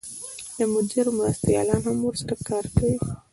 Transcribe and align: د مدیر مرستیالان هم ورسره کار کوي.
د 0.57 0.59
مدیر 0.73 1.05
مرستیالان 1.17 1.81
هم 1.87 1.97
ورسره 2.03 2.35
کار 2.47 2.65
کوي. 2.77 2.97